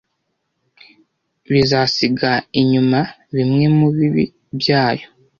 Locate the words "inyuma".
2.59-2.99